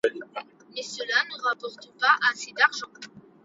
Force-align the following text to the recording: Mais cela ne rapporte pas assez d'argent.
Mais 0.73 0.81
cela 0.81 1.13
ne 1.29 1.43
rapporte 1.43 1.87
pas 1.99 2.17
assez 2.31 2.51
d'argent. 2.53 2.87